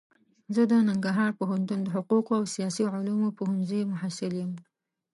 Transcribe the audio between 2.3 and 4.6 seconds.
او سیاسي علومو پوهنځي محصل يم.